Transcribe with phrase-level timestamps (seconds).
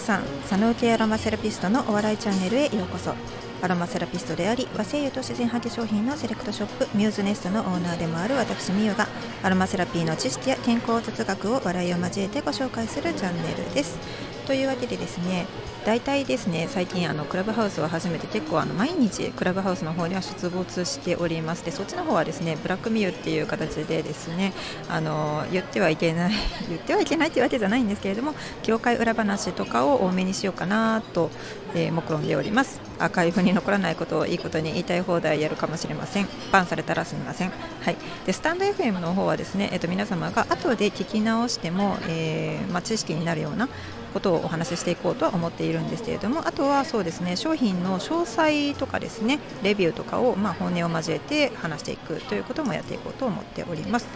[0.00, 3.14] さん佐野系アロマセラピストのお笑いチャンネルへようこそ。
[3.62, 9.06] アロマセラピストであり和製油と自然派化商品のセレクトショップミューズネストのオーナーでもある私みゆが
[9.42, 13.98] アロマセラピーの知識や健康哲学を笑いを交えてご紹介するチャンネルです。
[14.46, 15.46] というわけでですね
[15.84, 24.52] 大体ですね最近あのクラブハウスを始めて結構あの毎日クラブハウスの方には出没しておりましてそっちの方はですねブラックミューっていう形でですね
[24.88, 26.32] あの言ってはいけない
[26.68, 31.30] 言ってはいけないというわけじゃないんですけれども業界裏話とかを多めにしようかなと、
[31.74, 32.80] えー、目論んでおります。
[32.98, 36.28] アーカイブに残らないことをいいことに言いたい放題やるかもしれません。
[36.52, 37.52] バンされたらすみません。
[37.80, 37.96] はい。
[38.26, 43.68] でスタンド FM の方はですねえっと皆様が後で聞き直しても、えー、まあ、知識になるような
[44.10, 54.06] ことをお話ししていこうとは思っているんですけれどもあとはそうですね商品の詳細とかですねレビューとかを、まあ、本音を交えて話していくということもやっていこうと思っております。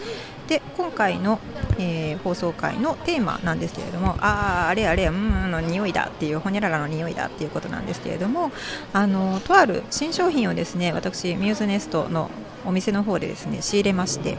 [0.47, 1.39] で今回の、
[1.79, 8.51] えー、放送回のテーマなんですけれどもあああれあれうんの匂いだっていうほにゃららの匂いだっていうことなんですけれども
[8.93, 12.29] あのとある新商品をですね私ミューズネストの
[12.65, 14.37] お店の方でですね仕入れまして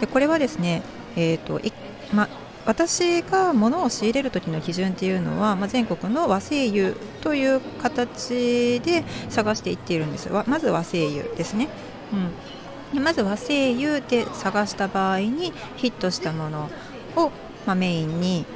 [0.00, 0.82] でこれはですね
[1.16, 1.60] えーと
[2.14, 2.28] ま
[2.64, 11.68] 私が物を仕入れる時の基準っていうのは、まあ、全国の和製油という形で探していっているんですまず和製油ですね、
[12.94, 16.70] うん、まず和製油で探した場合にヒットしたもの
[17.16, 17.30] を、
[17.66, 18.46] まあ、メインに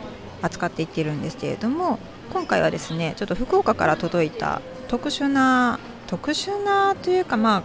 [0.42, 1.98] 扱っていっているんですけれども
[2.32, 7.62] 今回はですねちょっと福岡から届いた特殊な特殊なというか、まあ、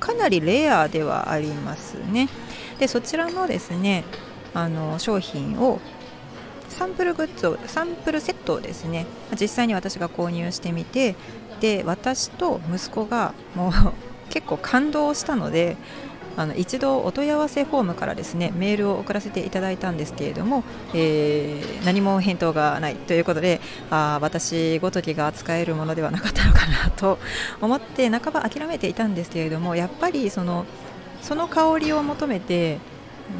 [0.00, 2.30] かなりレアではありますね。
[2.78, 4.04] でそちらのですね
[4.54, 5.80] あの商品を
[6.68, 9.06] サンプルグッズをサンプルセットをですね
[9.40, 11.14] 実際に私が購入してみて
[11.60, 13.72] で私と息子がもう
[14.30, 15.76] 結構感動したので
[16.36, 23.60] あの一度お問い合わせフォームからですねメールを送らせていただいたんですけれども、えー、何も返答がないということで
[23.90, 27.18] あ私ごときが扱えるものではなかったのかなと
[27.62, 30.66] 思って半ば諦めていたんですけれどもやっぱりその
[31.22, 32.78] その香りを求めて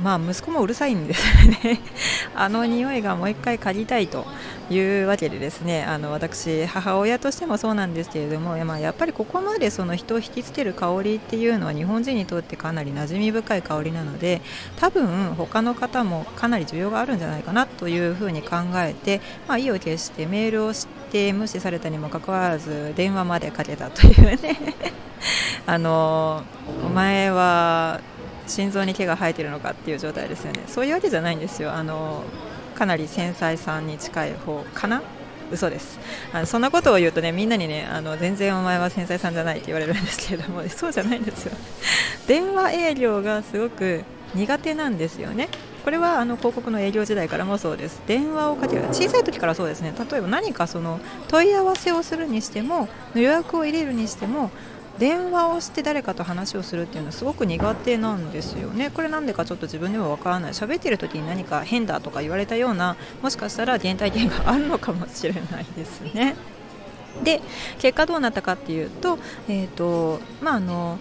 [0.03, 1.23] まあ息子もうるさいんです
[1.63, 1.81] ね。
[2.35, 4.27] あの匂いがもう一回嗅ぎたいと
[4.71, 5.85] いうわけでですね。
[5.85, 14.41] あの私母親としてもそうなんですけれども、まあ、やっぱりここまでその人を引きつける香りっていうのは日本人にとってかなり馴染み深い香りなので
[14.77, 24.57] 多分他の方もかなり需要があるんじゃないかなというふうに考えて、まあ、意を決してメールをして無視されたにもかかわらず電話までかけたというね。
[25.67, 26.43] あの
[26.85, 28.01] お前は
[28.47, 30.61] 心臓に毛が生えてるのかっていう状態ですよね。
[30.67, 31.73] そういうわけじゃないんですよ。
[31.73, 32.23] あの
[32.75, 35.03] かなり繊細さんに近い方かな？
[35.53, 35.99] 嘘です。
[36.33, 41.57] あのそんなことを言うとねみんなにねあの全然お前は繊細さんじゃないって言われるんですけれども そうじゃないんですよ。
[42.27, 45.49] 電話営業がすごく苦手なんですよね。
[45.85, 48.01] これはあの広告の営業時代からもそうです。
[48.07, 48.83] 電話をかける。
[48.93, 49.93] 小さい時からそうですね。
[50.11, 54.51] 例えば何かその問い合わせをするにしても予約を入れるにしても
[54.99, 58.91] 電話をして誰かと話をするっていうのはすごく苦手なんですよね。
[58.91, 66.37] これなんでかちょっと自分でもわからない喋ってる時に何か変だとか言われたようなもしかしたら原体験があるのかもしれないですね。
[67.23, 67.41] で
[67.79, 69.19] 結果どうなったかっていうと,、
[69.49, 70.99] えーとまああの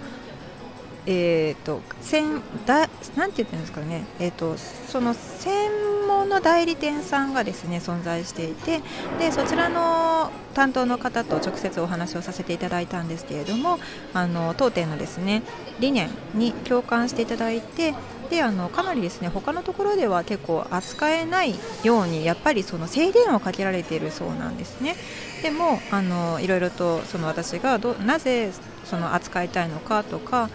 [1.05, 2.87] えーと、専だ
[3.17, 8.81] なんて言ってるんですかね、えーと、その専門の代理店さんがですね存在していて
[9.19, 13.79] でそちらの担当の方と直接お話をさせていただいたんですけれども
[14.13, 15.43] あの当店のですね
[15.79, 17.93] 理念に共感していただいて
[18.29, 24.95] であのかなりですね他のところでは結構扱えないようにやっぱりその制限をかけられているそうなんですね。
[25.41, 28.51] でもあのいろいろとその私がどなぜ
[28.85, 30.49] その扱いたいのかとか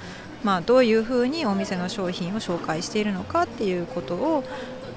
[0.45, 4.45] まあ、どういうふうにお店の商品を紹介しているのかっていうことを、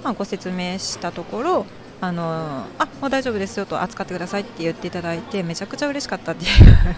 [0.03, 1.65] まあ、ご説明したところ
[2.01, 6.95] あのあもう大丈夫ですよと扱ってくださいって言っていただいてめちゃくちゃ嬉しかったっていう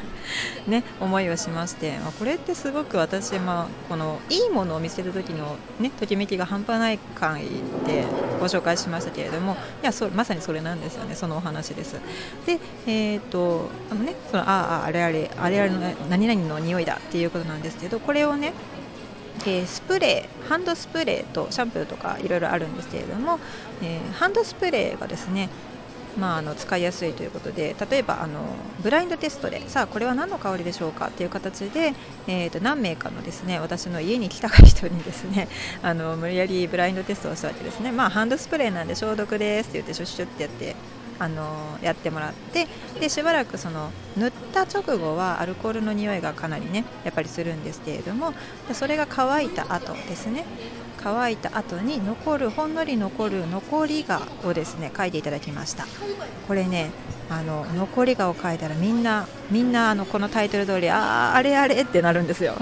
[0.68, 7.42] ね、思いをしまして、まあ、これってすごく私、まあ、このいいものを見せる時の、ね、ときめきが半端ない回
[7.86, 8.06] で
[8.40, 11.98] ご紹介しましたけれどもいやそまさにそれなんですよねそのお話です。
[12.46, 15.80] で、えーとあのね、そのあああれあれあれあれの
[16.10, 18.54] 何々の匂いだっていうことなんですけどこれをね
[19.46, 23.40] えー、スプレーハンドスプレーとシャンプーとかいろいろあるんですけれども、
[23.82, 25.50] えー、ハンドスプレーがですね
[26.18, 28.42] まあ、あの使いやすいということで例えばあの
[28.82, 31.94] ブラインドテストでさあこれは何の香りでしょうかという形で、
[32.28, 35.48] えー、と何名かのですね私の家に来た人にですね
[35.82, 40.76] あの無理やりブラインドテストをしたわけですね、まあ、ハンドスプレーなんで消毒ですって言ってシュッシュってやって
[41.20, 42.68] あのやってもらって
[43.00, 48.34] でしばらくその塗った直後はアルコールの匂いがかなりねやっぱりするんですけれども
[48.74, 50.46] それが乾いた後ですね。
[51.04, 55.86] 乾いた後に残るほんのり残る残りがをですね書いていただきました。
[56.48, 56.92] これね
[57.30, 62.56] あの残りがを書いたらみんなみんなあのこのタイトル通りあああれあれってなるんですよ。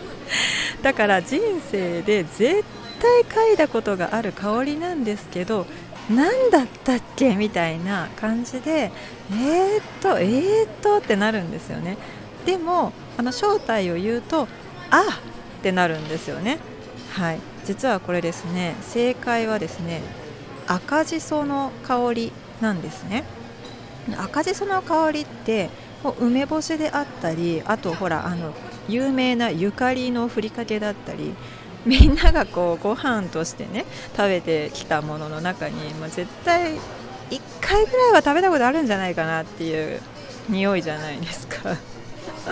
[0.82, 1.40] だから人
[1.70, 2.62] 生で絶
[3.00, 5.66] 対嗅いだことがある香りなんですけど
[6.10, 7.36] 何だったっけ？
[7.36, 8.90] みたいな感じで
[9.30, 11.96] えー、っとえー、っとってなるんですよね。
[12.44, 14.48] でもあの正体を言うと
[14.90, 16.58] あってなるんですよね。
[17.12, 17.38] はい。
[17.64, 20.02] 実はこれですね正解はですね
[20.66, 23.24] 赤じその香りなんですね。
[24.18, 25.70] 赤じその香りって
[26.18, 28.52] 梅干しであったりあとほらあの
[28.88, 31.32] 有名なゆかりのふりかけだったり
[31.84, 33.84] みんながこうご飯としてね
[34.16, 36.76] 食べてきたものの中に、まあ、絶対
[37.30, 40.00] 1回ぐらいは食べたことあるんじゃないかなっていう
[40.48, 41.76] 匂いじゃないですか。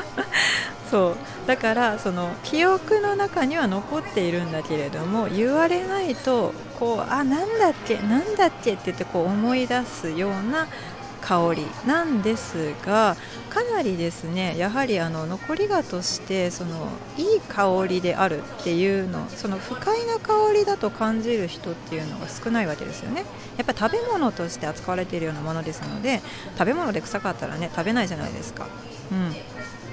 [0.91, 1.17] そう。
[1.47, 10.67] だからその記憶の中には残っているんだけれども言われないとこうあなんだっけなんだっけって言ってこう思い出すような
[11.21, 13.17] 香りなんですが
[13.51, 23.25] かなりですねやはりあの残り香としてそのいい香りであるっていうのその不快な香りだと感じる人っていうのが少ないわけですよね。
[23.57, 26.23] やっぱ食べ物として扱われているようなものですので
[26.59, 28.67] 食べ物で臭かったらね食べないじゃないですか、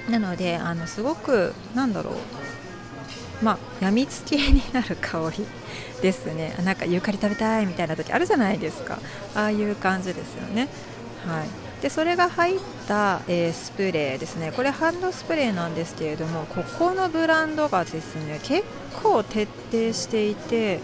[0.07, 2.13] うん、なのであのすごくなんだろう。
[3.39, 5.45] まあ、やみつきになる香り
[6.01, 6.55] ですね。
[6.63, 8.97] なんかユーカリ食べたいみたいな時あるじゃないですか。
[9.35, 10.69] ああいう感じですよね。
[11.27, 11.47] はい、
[11.81, 14.51] でそれが入った、えー、スプレーですね。
[14.51, 18.63] これハンドスプレーなんですけれどもここのブランドがですね結
[19.01, 20.79] 構徹底していて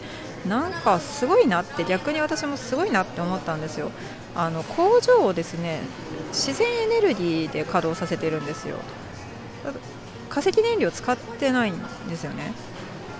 [0.47, 3.91] なんかすごいなって逆に私もすごいなって思ったんですよ。
[4.35, 5.81] あの工場をですね
[6.29, 8.77] 自然エネルギーで稼働させてるんですよ。
[10.29, 11.79] 化石燃料使ってないん
[12.09, 12.53] ですよね。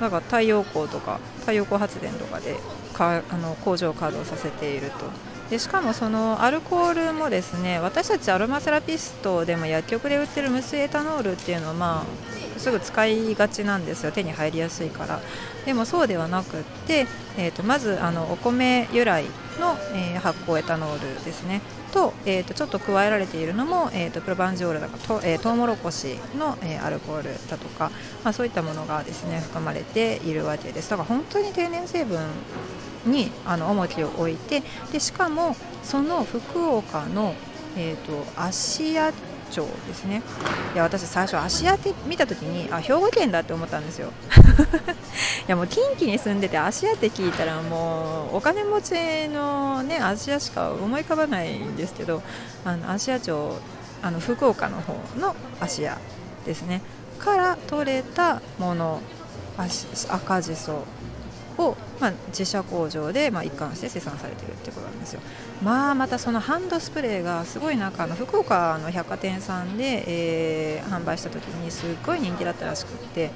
[0.02, 2.58] だか太陽光とか太陽光発電とかで
[2.94, 5.33] かあの工場を稼働させていると。
[5.50, 14.12] でしかもそのアルコールもですね私たちアロマセラピストでも薬局で売ってる無水エタノールっていうのはまあすぐ使いがちなんですよ。
[14.12, 15.20] 手に入りやすいから。
[15.66, 17.08] でもそうではなくって、
[17.38, 19.24] えー、とまずあのお米由来
[19.60, 21.62] の、えー、発酵エタノールですね。
[21.92, 27.92] と,、えー、とちょっと加えられているのも、えー、とプロバンジオールだかと、えー、トウモロコシの、えー、アルコールだとか、
[28.24, 30.90] まあ、そういったものがですね含まれているわけです。
[30.90, 32.20] だから本当に天然成分
[33.06, 37.36] にあの重きを置いてでしかもその福岡の、
[37.78, 39.12] えーと、芦屋
[39.52, 40.24] 町ですね。
[40.74, 44.12] いや私最初芦屋って見た時にあ兵庫県だって思ったんですよ。
[45.48, 52.24] いやもう近畿に住んでて芦屋って聞いたらもうお金持ちのね芦屋しか思い浮かばないんですけど
[52.66, 53.58] あの芦屋町
[54.02, 55.98] あの福岡の方の芦屋
[56.46, 56.82] ですね。
[57.20, 59.02] から取れたもの
[60.10, 60.84] 赤じそ。
[61.58, 65.22] を、まあ、自社工場で、まあ、一貫して生産されているってことなんですよ。
[65.62, 73.32] まあ、またそのハンドスプレーがすごいなんかあの福岡の百貨店さんで、えー、販売した時にすっごい人気だったらしくって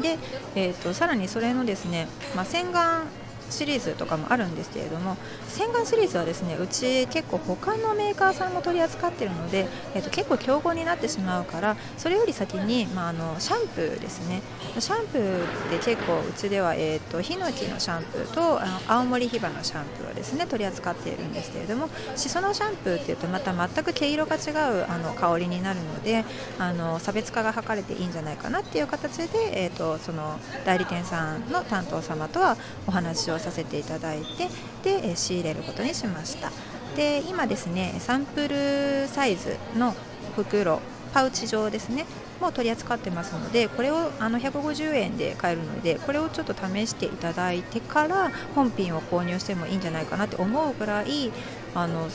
[0.00, 0.18] で、
[0.54, 3.02] えーと、さらにそれのですね、まあ、洗顔
[3.50, 5.16] シリーズとかもあるんですけれども
[5.48, 14.42] 洗顔シリーズはですねうち結構他のメーカーさんも取り扱っているので、えー、と結構競合になってしまうからそれより先に、まあ、あのシャンプーですね。
[14.78, 26.24] シャンプーって結構うちでは、えーと、ヒノキのシャンプーとあの青森ヒバのシャンプーをですね取り扱っているんですけれどもシソのシャンプーっていうとまた全く毛色が違うあの香りになるので
[26.58, 32.56] あの差別化が図れていいんじゃないかなっていう形で、えーとその代理店さんの担当様とは
[32.86, 34.48] お話ををさせていただいて
[34.82, 36.50] で仕入れることにしました。
[36.96, 39.94] で今ですねサンプルサイズの
[40.34, 40.80] 袋
[41.12, 42.06] パウチ状ですね
[42.40, 51.32] も取り扱ってますのでこれをあの150円で買えるのでこれをちょっと試していただいてから本品を購入してもいいんじゃないかなって思うぐらい
[51.74, 52.08] あの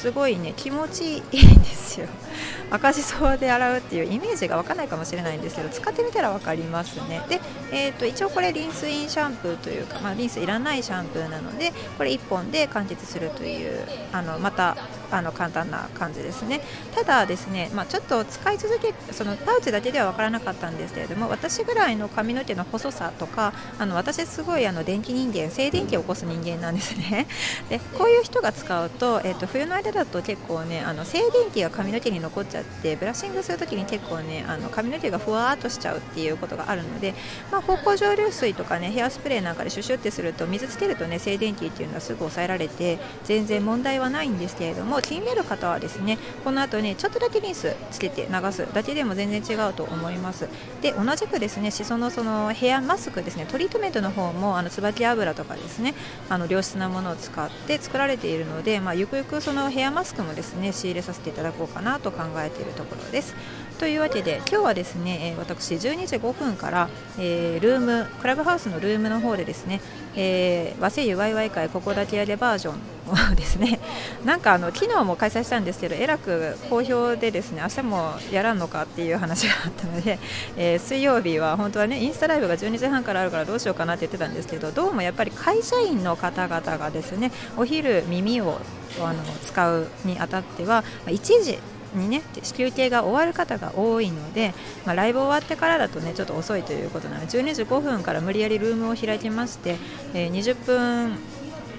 [0.00, 2.06] すごいね気持ちいいんですよ。
[2.70, 7.20] 赤じそで洗うっていうイメージがわかんないかもしれないんですけど使ってみたら分かりますね。
[7.28, 7.38] で、
[7.70, 14.76] えーと、一応これリンスインシャンプーというか、まあ、リンスいらないシャンプーなのでこれ1本で完結するというあのまた
[15.10, 16.60] あの簡単な感じですね。
[16.94, 27.26] ただですね、まあ、ちょっと使い続けそのパウチだけでは分からなかったんですけれども私ぐらいの髪の毛の細さとかあの私すごいあの電気人間静電気を起こす人間なんですね。
[27.68, 37.14] でこういう人が使うと,、えーと、冬の間だと結構ねあの静電気が髪の毛に残っちゃってブラッシングするときに結構ねあの髪の毛がふわーっとしちゃうっていうことがあるので、
[37.50, 50.48] まあ、芳香蒸留水とかねヘアスプレーなんかでシュシュってすると水つけるとね静電気っていうのはすぐ抑えられて全然問題はないんですけれどもも気になる方はですねこの後にちょっとだけリンスつけて流すだけでも全然違うと思います。
[50.82, 55.94] で同じくですねしそのそのヘアマスクですねトリートメントの方もあの椿油とかですね
[56.28, 63.34] あの良質なものを使って作られているので、まあ、ゆくゆくそのヘアマスクもですね仕入れさせていただこうかなと考えているところです。
[63.80, 69.80] というわけで今日はですね、私12時5分から、えー、ルームクラブハウスのルームの方でですね、
[70.14, 73.80] えー、和製油ワイワイ会ここだけやでバージョンをですね
[74.22, 80.18] なんかあの昨日も開催したんですけどえらく好評でですね明日もやらんのかっていう話があったので、
[80.58, 88.60] えー、水曜日は本当はねインスタライブが12時半からあるからどうしようかなって言ってたんですけどどうもやっぱり会社員の方々がですねお昼耳を
[89.00, 91.58] あの使うにあたっては1時
[91.94, 92.22] にね
[92.56, 94.54] 休憩が終わる方が多いので、
[94.84, 99.76] まあ、ライブ終わってからだとねちょっと遅いということなので12時5分から無理やりルームを開きまして、
[100.14, 101.18] えー、20分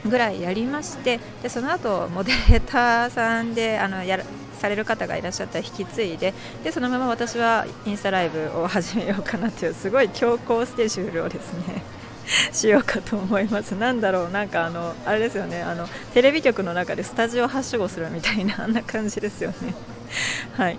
[0.05, 4.19] ぐらいやりましてでその後モデレーターさんであのや
[4.57, 11.83] される方がいらっしゃったら引き継いででそのまま私はインスタライブを始めようかなというすごい強行スケジュールをですね
[12.51, 13.75] しようかと思います。
[13.75, 19.73] なだろう、なんかあの、あれですよね、あの、テレビ局の中でスタジオはしごするみたいな、あんな感じですよね。
[20.57, 20.77] はい。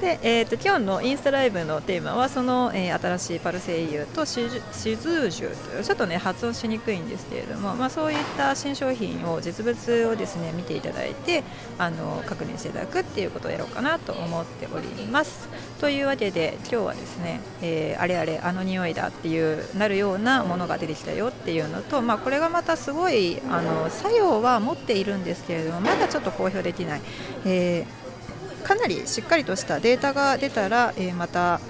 [0.00, 11.44] で、えーと、今日のインスタライブのテーマはその、えー、新しいパルセイユとシズージュというちょっとね発音しにくいんですけれども、まあ、そういった新商品を実物をですね見ていただいて
[11.78, 15.48] あの確認していただくっていうことをやろうかなと思っております。
[15.80, 27.02] というわけで今日はですね、えー、あれあれあの匂いだっていうなるようなものが出てきたよっていうのと、まあ、これがまたすごいあの作用は持っているんですけれどもまだちょっと公表できない。
[27.44, 28.09] えー
[28.64, 31.60] かなりしっかりとしたデータが出たら、えー、また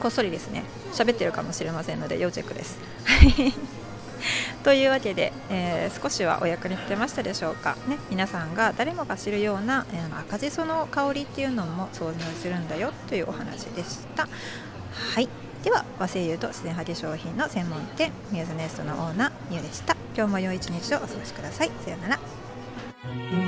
[0.00, 2.78] こっそりですね喋ってるかもしれませんので要チェックです。
[4.62, 14.26] というわけで、えー、少しはお役に立てましたでしょうか、ね、皆さんが誰もが知るような、えー、赤じその香りっていうのも想像するんだよというお話でした。
[15.12, 15.28] はい。
[15.62, 19.96] では和製油と自然派化粧品の専門店ミューズネストのオーナーミューでした。
[20.16, 21.70] 今日も良い一日をお過ごしください。
[21.84, 23.43] さようなら。